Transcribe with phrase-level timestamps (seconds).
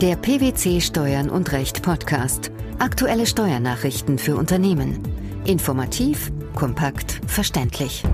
[0.00, 2.52] Der PwC Steuern und Recht Podcast.
[2.78, 5.02] Aktuelle Steuernachrichten für Unternehmen.
[5.44, 8.04] Informativ, kompakt, verständlich.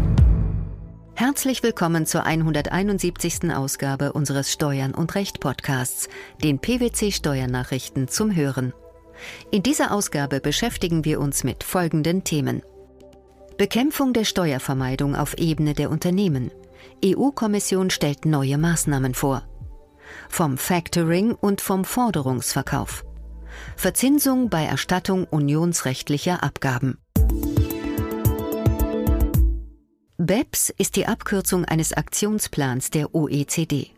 [1.13, 3.55] Herzlich willkommen zur 171.
[3.55, 6.09] Ausgabe unseres Steuern und Recht Podcasts,
[6.43, 8.73] den PwC Steuernachrichten zum Hören.
[9.51, 12.63] In dieser Ausgabe beschäftigen wir uns mit folgenden Themen.
[13.59, 16.51] Bekämpfung der Steuervermeidung auf Ebene der Unternehmen.
[17.05, 19.43] EU-Kommission stellt neue Maßnahmen vor.
[20.29, 23.05] Vom Factoring und vom Forderungsverkauf.
[23.77, 26.99] Verzinsung bei Erstattung unionsrechtlicher Abgaben.
[30.17, 33.91] BEPS ist die Abkürzung eines Aktionsplans der OECD.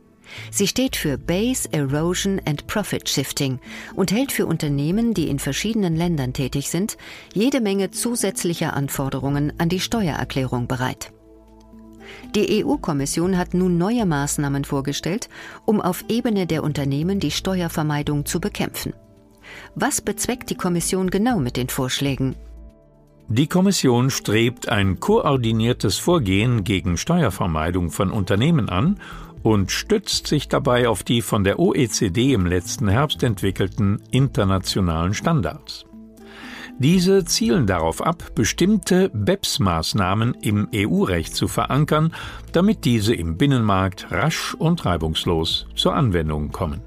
[0.51, 3.61] Sie steht für Base Erosion and Profit Shifting
[3.95, 6.97] und hält für Unternehmen, die in verschiedenen Ländern tätig sind,
[7.33, 11.13] jede Menge zusätzlicher Anforderungen an die Steuererklärung bereit.
[12.35, 15.29] Die EU-Kommission hat nun neue Maßnahmen vorgestellt,
[15.65, 18.93] um auf Ebene der Unternehmen die Steuervermeidung zu bekämpfen.
[19.75, 22.37] Was bezweckt die Kommission genau mit den Vorschlägen?
[23.29, 29.01] Die Kommission strebt ein koordiniertes Vorgehen gegen Steuervermeidung von Unternehmen an
[29.43, 35.86] und stützt sich dabei auf die von der OECD im letzten Herbst entwickelten internationalen Standards.
[36.79, 42.13] Diese zielen darauf ab, bestimmte BEPS-Maßnahmen im EU-Recht zu verankern,
[42.53, 46.83] damit diese im Binnenmarkt rasch und reibungslos zur Anwendung kommen.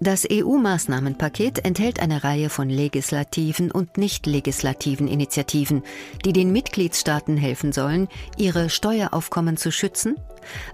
[0.00, 5.82] Das EU-Maßnahmenpaket enthält eine Reihe von legislativen und nicht legislativen Initiativen,
[6.24, 10.16] die den Mitgliedstaaten helfen sollen, ihre Steueraufkommen zu schützen,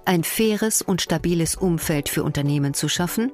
[0.07, 3.31] ein faires und stabiles Umfeld für Unternehmen zu schaffen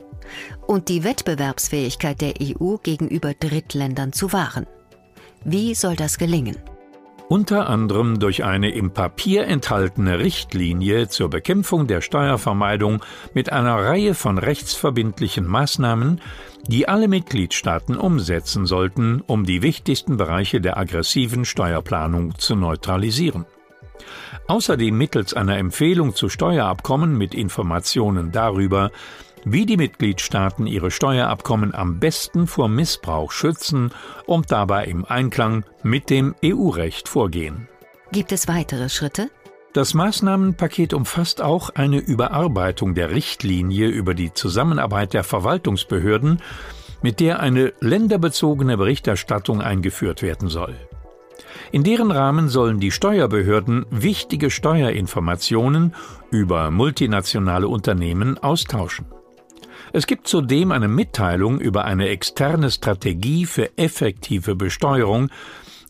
[0.66, 4.66] und die Wettbewerbsfähigkeit der EU gegenüber Drittländern zu wahren.
[5.44, 6.56] Wie soll das gelingen?
[7.28, 13.02] Unter anderem durch eine im Papier enthaltene Richtlinie zur Bekämpfung der Steuervermeidung
[13.34, 16.20] mit einer Reihe von rechtsverbindlichen Maßnahmen,
[16.66, 23.44] die alle Mitgliedstaaten umsetzen sollten, um die wichtigsten Bereiche der aggressiven Steuerplanung zu neutralisieren.
[24.46, 28.90] Außerdem mittels einer Empfehlung zu Steuerabkommen mit Informationen darüber,
[29.44, 33.90] wie die Mitgliedstaaten ihre Steuerabkommen am besten vor Missbrauch schützen
[34.26, 37.68] und dabei im Einklang mit dem EU-Recht vorgehen.
[38.12, 39.30] Gibt es weitere Schritte?
[39.72, 46.40] Das Maßnahmenpaket umfasst auch eine Überarbeitung der Richtlinie über die Zusammenarbeit der Verwaltungsbehörden,
[47.02, 50.76] mit der eine länderbezogene Berichterstattung eingeführt werden soll.
[51.72, 55.94] In deren Rahmen sollen die Steuerbehörden wichtige Steuerinformationen
[56.30, 59.06] über multinationale Unternehmen austauschen.
[59.92, 65.30] Es gibt zudem eine Mitteilung über eine externe Strategie für effektive Besteuerung,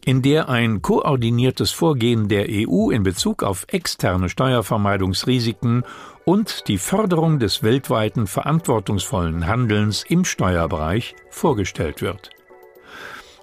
[0.04, 5.84] in der ein koordiniertes Vorgehen der EU in Bezug auf externe Steuervermeidungsrisiken
[6.24, 12.30] und die Förderung des weltweiten verantwortungsvollen Handelns im Steuerbereich vorgestellt wird.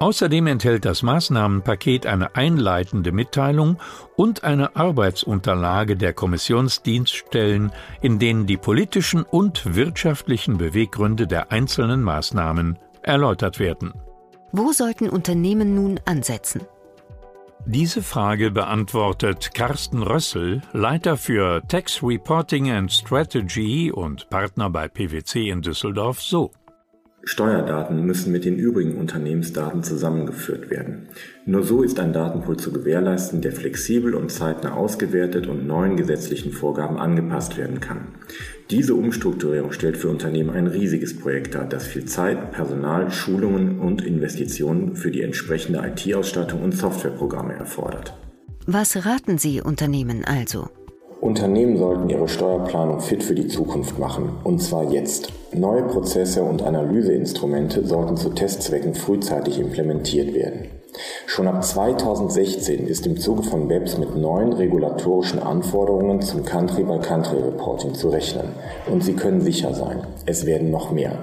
[0.02, 3.78] Außerdem enthält das Maßnahmenpaket eine einleitende Mitteilung
[4.16, 12.80] und eine Arbeitsunterlage der Kommissionsdienststellen, in denen die politischen und wirtschaftlichen Beweggründe der einzelnen Maßnahmen
[13.04, 13.94] erläutert werden.
[14.52, 16.62] Wo sollten Unternehmen nun ansetzen?
[17.68, 25.52] Diese Frage beantwortet Carsten Rössel, Leiter für Tax Reporting and Strategy und Partner bei PwC
[25.52, 26.50] in Düsseldorf, so.
[27.24, 31.10] Steuerdaten müssen mit den übrigen Unternehmensdaten zusammengeführt werden.
[31.46, 36.52] Nur so ist ein Datenpool zu gewährleisten, der flexibel und zeitnah ausgewertet und neuen gesetzlichen
[36.52, 38.08] Vorgaben angepasst werden kann.
[38.72, 44.04] Diese Umstrukturierung stellt für Unternehmen ein riesiges Projekt dar, das viel Zeit, Personal, Schulungen und
[44.04, 48.14] Investitionen für die entsprechende IT-Ausstattung und Softwareprogramme erfordert.
[48.66, 50.70] Was raten Sie Unternehmen also?
[51.20, 55.32] Unternehmen sollten ihre Steuerplanung fit für die Zukunft machen, und zwar jetzt.
[55.54, 60.81] Neue Prozesse und Analyseinstrumente sollten zu Testzwecken frühzeitig implementiert werden.
[61.26, 68.10] Schon ab 2016 ist im Zuge von BEPS mit neuen regulatorischen Anforderungen zum Country-by-Country-Reporting zu
[68.10, 68.50] rechnen.
[68.92, 71.14] Und Sie können sicher sein, es werden noch mehr.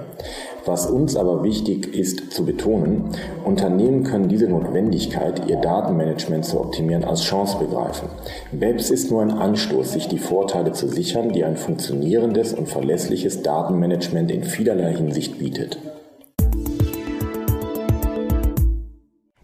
[0.65, 3.11] Was uns aber wichtig ist zu betonen,
[3.45, 8.09] Unternehmen können diese Notwendigkeit, ihr Datenmanagement zu optimieren, als Chance begreifen.
[8.51, 13.41] BEPS ist nur ein Anstoß, sich die Vorteile zu sichern, die ein funktionierendes und verlässliches
[13.41, 15.77] Datenmanagement in vielerlei Hinsicht bietet.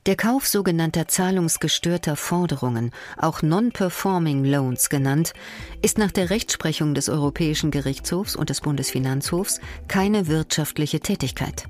[0.06, 5.34] Der Kauf sogenannter zahlungsgestörter Forderungen, auch Non-Performing Loans genannt,
[5.82, 11.66] ist nach der Rechtsprechung des Europäischen Gerichtshofs und des Bundesfinanzhofs keine wirtschaftliche Tätigkeit.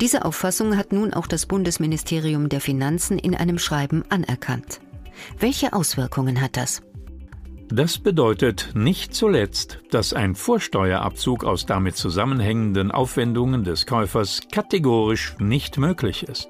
[0.00, 4.80] Diese Auffassung hat nun auch das Bundesministerium der Finanzen in einem Schreiben anerkannt.
[5.40, 6.82] Welche Auswirkungen hat das?
[7.68, 15.78] Das bedeutet nicht zuletzt, dass ein Vorsteuerabzug aus damit zusammenhängenden Aufwendungen des Käufers kategorisch nicht
[15.78, 16.48] möglich ist.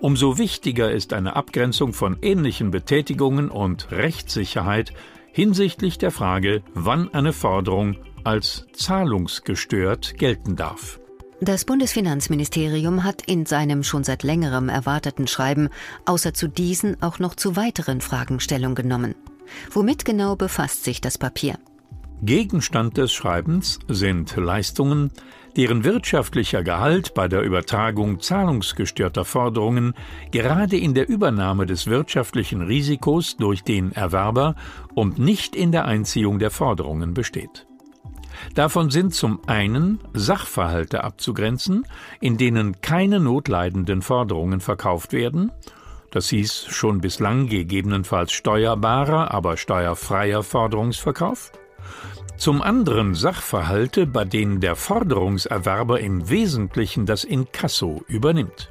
[0.00, 4.92] Umso wichtiger ist eine Abgrenzung von ähnlichen Betätigungen und Rechtssicherheit
[5.32, 11.00] hinsichtlich der Frage, wann eine Forderung als zahlungsgestört gelten darf.
[11.40, 15.68] Das Bundesfinanzministerium hat in seinem schon seit längerem erwarteten Schreiben
[16.06, 19.14] außer zu diesen auch noch zu weiteren Fragen Stellung genommen.
[19.70, 21.58] Womit genau befasst sich das Papier?
[22.22, 25.10] Gegenstand des Schreibens sind Leistungen,
[25.56, 29.94] deren wirtschaftlicher Gehalt bei der Übertragung zahlungsgestörter Forderungen
[30.30, 34.54] gerade in der Übernahme des wirtschaftlichen Risikos durch den Erwerber
[34.94, 37.66] und nicht in der Einziehung der Forderungen besteht.
[38.54, 41.86] Davon sind zum einen Sachverhalte abzugrenzen,
[42.20, 45.52] in denen keine notleidenden Forderungen verkauft werden
[46.16, 51.52] das hieß schon bislang gegebenenfalls steuerbarer, aber steuerfreier Forderungsverkauf.
[52.36, 58.70] Zum anderen Sachverhalte, bei denen der Forderungserwerber im Wesentlichen das Inkasso übernimmt.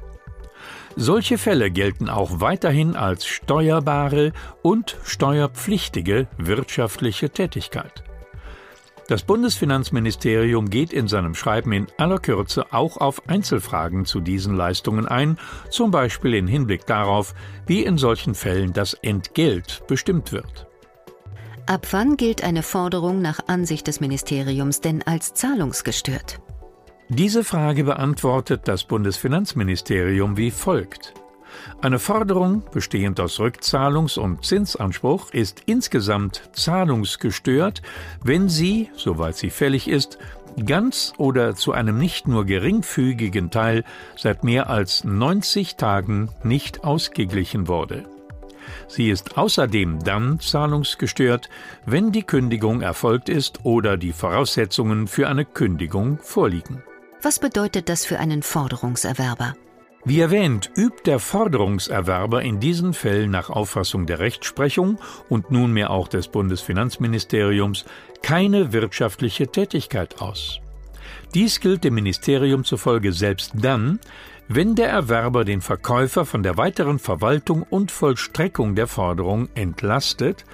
[0.94, 4.32] Solche Fälle gelten auch weiterhin als steuerbare
[4.62, 8.02] und steuerpflichtige wirtschaftliche Tätigkeit.
[9.08, 15.06] Das Bundesfinanzministerium geht in seinem Schreiben in aller Kürze auch auf Einzelfragen zu diesen Leistungen
[15.06, 15.38] ein,
[15.70, 17.34] zum Beispiel in Hinblick darauf,
[17.66, 20.66] wie in solchen Fällen das Entgelt bestimmt wird.
[21.68, 26.38] Ab wann gilt eine Forderung nach Ansicht des Ministeriums denn als zahlungsgestört?
[27.08, 31.14] Diese Frage beantwortet das Bundesfinanzministerium wie folgt.
[31.82, 37.82] Eine Forderung, bestehend aus Rückzahlungs- und Zinsanspruch, ist insgesamt zahlungsgestört,
[38.22, 40.18] wenn sie, soweit sie fällig ist,
[40.64, 43.82] ganz oder zu einem nicht nur geringfügigen Teil
[44.16, 48.04] seit mehr als 90 Tagen nicht ausgeglichen wurde.
[48.88, 51.48] Sie ist außerdem dann zahlungsgestört,
[51.84, 56.82] wenn die Kündigung erfolgt ist oder die Voraussetzungen für eine Kündigung vorliegen.
[57.22, 59.54] Was bedeutet das für einen Forderungserwerber?
[60.04, 66.06] Wie erwähnt, übt der Forderungserwerber in diesen Fällen nach Auffassung der Rechtsprechung und nunmehr auch
[66.06, 67.84] des Bundesfinanzministeriums
[68.22, 70.60] keine wirtschaftliche Tätigkeit aus.
[71.34, 73.98] Dies gilt dem Ministerium zufolge selbst dann,
[74.48, 80.44] wenn der Erwerber den Verkäufer von der weiteren Verwaltung und Vollstreckung der Forderung entlastet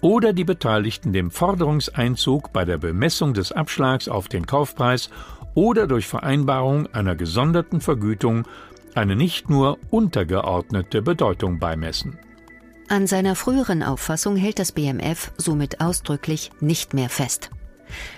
[0.00, 5.10] oder die Beteiligten dem Forderungseinzug bei der Bemessung des Abschlags auf den Kaufpreis
[5.54, 8.46] oder durch Vereinbarung einer gesonderten Vergütung
[8.94, 12.18] eine nicht nur untergeordnete Bedeutung beimessen.
[12.88, 17.50] An seiner früheren Auffassung hält das BMF somit ausdrücklich nicht mehr fest.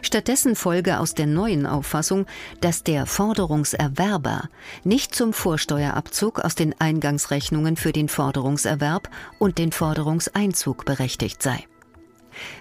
[0.03, 2.26] Stattdessen folge aus der neuen Auffassung,
[2.61, 4.49] dass der Forderungserwerber
[4.85, 11.65] nicht zum Vorsteuerabzug aus den Eingangsrechnungen für den Forderungserwerb und den Forderungseinzug berechtigt sei.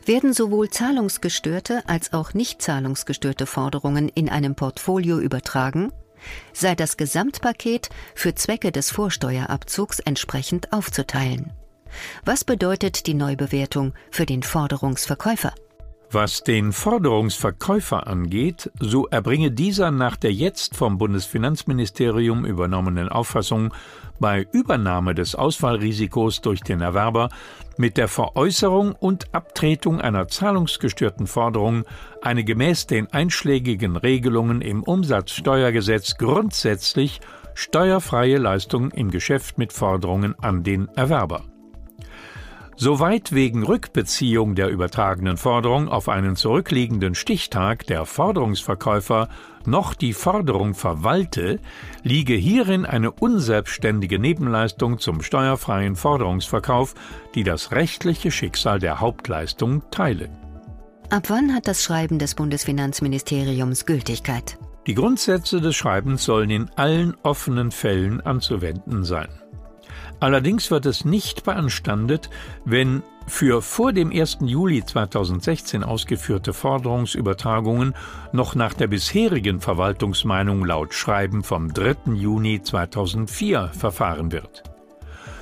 [0.06, 5.92] Werden sowohl zahlungsgestörte als auch nicht zahlungsgestörte Forderungen in einem Portfolio übertragen,
[6.54, 11.54] sei das Gesamtpaket für Zwecke des Vorsteuerabzugs entsprechend aufzuteilen.
[12.26, 15.54] Was bedeutet die Neubewertung für den Forderungsverkäufer?
[16.10, 23.74] Was den Forderungsverkäufer angeht, so erbringe dieser nach der jetzt vom Bundesfinanzministerium übernommenen Auffassung
[24.18, 27.28] bei Übernahme des Ausfallrisikos durch den Erwerber
[27.78, 31.84] mit der Veräußerung und Abtretung einer zahlungsgestörten Forderung
[32.22, 37.20] eine gemäß den einschlägigen Regelungen im Umsatzsteuergesetz grundsätzlich
[37.54, 41.44] steuerfreie Leistung im Geschäft mit Forderungen an den Erwerber.
[42.80, 49.30] Soweit wegen Rückbeziehung der übertragenen Forderung auf einen zurückliegenden Stichtag der Forderungsverkäufer
[49.66, 51.60] noch die Forderung verwalte,
[52.04, 56.94] liege hierin eine unselbstständige Nebenleistung zum steuerfreien Forderungsverkauf,
[57.34, 60.30] die das rechtliche Schicksal der Hauptleistung teile.
[61.10, 64.60] Ab wann hat das Schreiben des Bundesfinanzministeriums Gültigkeit?
[64.86, 69.30] Die Grundsätze des Schreibens sollen in allen offenen Fällen anzuwenden sein.
[70.20, 72.30] Allerdings wird es nicht beanstandet,
[72.66, 74.40] wenn für vor dem 1.
[74.42, 77.94] Juli 2016 ausgeführte Forderungsübertragungen
[78.32, 82.14] noch nach der bisherigen Verwaltungsmeinung laut Schreiben vom 3.
[82.14, 84.64] Juni 2004 verfahren wird.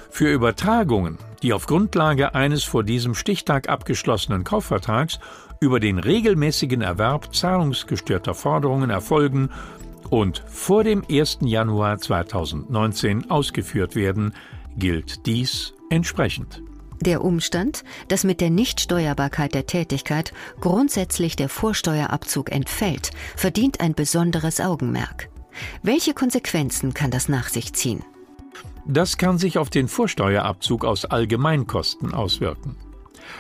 [0.10, 5.20] Für Übertragungen, die auf Grundlage eines vor diesem Stichtag abgeschlossenen Kaufvertrags
[5.60, 9.50] über den regelmäßigen Erwerb zahlungsgestörter Forderungen erfolgen
[10.10, 11.40] und vor dem 1.
[11.42, 14.34] Januar 2019 ausgeführt werden,
[14.78, 16.62] gilt dies entsprechend.
[17.02, 24.62] Der Umstand, dass mit der Nichtsteuerbarkeit der Tätigkeit grundsätzlich der Vorsteuerabzug entfällt, verdient ein besonderes
[24.62, 25.30] Augenmerk.
[25.84, 28.04] Welche Konsequenzen kann das nach sich ziehen?
[28.88, 32.78] Das kann sich auf den Vorsteuerabzug aus Allgemeinkosten auswirken.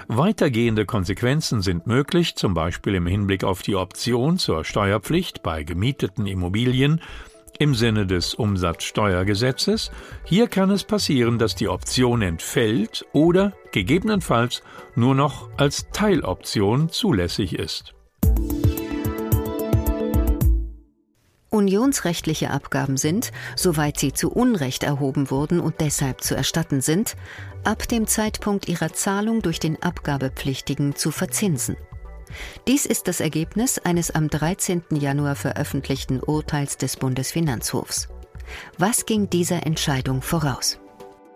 [0.07, 6.25] Weitergehende Konsequenzen sind möglich, zum Beispiel im Hinblick auf die Option zur Steuerpflicht bei gemieteten
[6.25, 7.01] Immobilien
[7.59, 9.91] im Sinne des Umsatzsteuergesetzes.
[10.23, 14.61] Hier kann es passieren, dass die Option entfällt oder gegebenenfalls
[14.95, 17.93] nur noch als Teiloption zulässig ist.
[21.49, 27.15] Unionsrechtliche Abgaben sind, soweit sie zu Unrecht erhoben wurden und deshalb zu erstatten sind,
[27.63, 31.77] ab dem Zeitpunkt ihrer Zahlung durch den Abgabepflichtigen zu verzinsen.
[32.67, 34.83] Dies ist das Ergebnis eines am 13.
[34.91, 38.09] Januar veröffentlichten Urteils des Bundesfinanzhofs.
[38.77, 40.79] Was ging dieser Entscheidung voraus?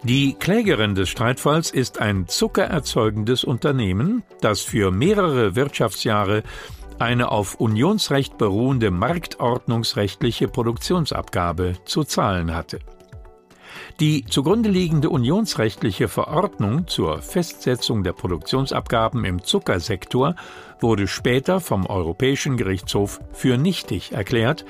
[0.04, 6.44] Die Klägerin des Streitfalls ist ein zuckererzeugendes Unternehmen, das für mehrere Wirtschaftsjahre
[7.00, 12.80] eine auf Unionsrecht beruhende marktordnungsrechtliche Produktionsabgabe zu zahlen hatte.
[14.00, 20.36] Die zugrunde liegende unionsrechtliche Verordnung zur Festsetzung der Produktionsabgaben im Zuckersektor
[20.80, 24.66] wurde später vom Europäischen Gerichtshof für nichtig erklärt,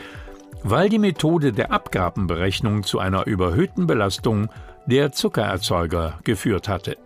[0.63, 4.49] weil die Methode der Abgabenberechnung zu einer überhöhten Belastung
[4.85, 6.97] der Zuckererzeuger geführt hatte.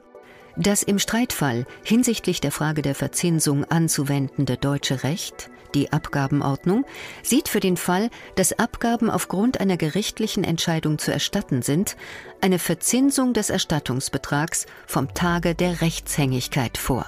[0.56, 6.86] Das im Streitfall hinsichtlich der Frage der Verzinsung anzuwendende deutsche Recht, die Abgabenordnung,
[7.24, 11.96] sieht für den Fall, dass Abgaben aufgrund einer gerichtlichen Entscheidung zu erstatten sind,
[12.42, 17.08] eine Verzinsung des Erstattungsbetrags vom Tage der Rechtshängigkeit vor.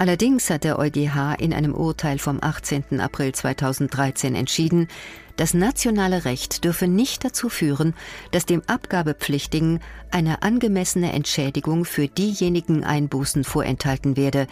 [0.00, 3.00] Allerdings hat der EuGH in einem Urteil vom 18.
[3.00, 4.88] April 2013 entschieden,
[5.36, 7.92] das nationale Recht dürfe nicht dazu führen,
[8.30, 9.80] dass dem Abgabepflichtigen
[10.10, 14.46] eine angemessene Entschädigung für diejenigen Einbußen vorenthalten werde,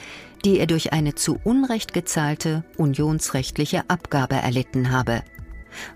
[0.44, 5.22] die er durch eine zu Unrecht gezahlte unionsrechtliche Abgabe erlitten habe.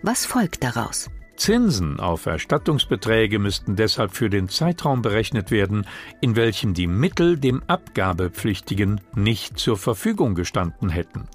[0.01, 1.11] Was folgt daraus?
[1.43, 5.89] Zinsen auf Erstattungsbeträge müssten deshalb für den Zeitraum berechnet werden,
[6.21, 11.27] in welchem die Mittel dem Abgabepflichtigen nicht zur Verfügung gestanden hätten.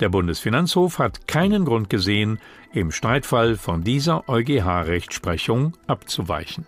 [0.00, 2.40] Der Bundesfinanzhof hat keinen Grund gesehen,
[2.72, 6.66] im Streitfall von dieser EuGH-Rechtsprechung abzuweichen.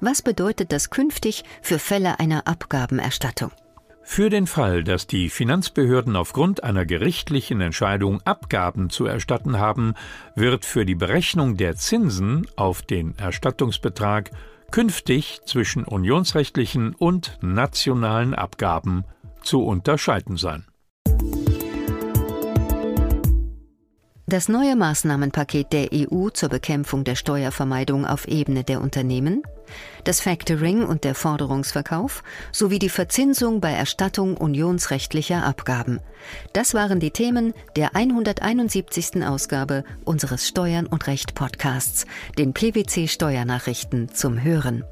[0.00, 3.52] Was bedeutet das künftig für Fälle einer Abgabenerstattung?
[4.06, 9.94] Für den Fall, dass die Finanzbehörden aufgrund einer gerichtlichen Entscheidung Abgaben zu erstatten haben,
[10.36, 14.30] wird für die Berechnung der Zinsen auf den Erstattungsbetrag
[14.70, 19.04] künftig zwischen unionsrechtlichen und nationalen Abgaben
[19.42, 20.64] zu unterscheiden sein.
[24.34, 29.44] Das neue Maßnahmenpaket der EU zur Bekämpfung der Steuervermeidung auf Ebene der Unternehmen,
[30.02, 36.00] das Factoring und der Forderungsverkauf sowie die Verzinsung bei Erstattung unionsrechtlicher Abgaben.
[36.52, 39.24] Das waren die Themen der 171.
[39.24, 42.04] Ausgabe unseres Steuern und Recht Podcasts,
[42.36, 44.82] den PwC Steuernachrichten zum Hören.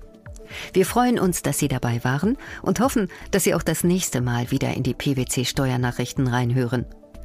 [0.73, 4.53] Wir freuen uns, dass Sie dabei waren und hoffen, dass Sie auch das nächste Mal
[4.53, 6.87] wieder in die PwC Steuernachrichten reinhören.